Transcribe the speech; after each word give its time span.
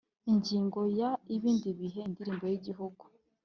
Ingingo 0.31 0.79
ya 0.99 1.11
Ibindi 1.35 1.69
bihe 1.79 1.99
indirimbo 2.09 2.43
y 2.51 2.55
Igihugu 2.59 3.03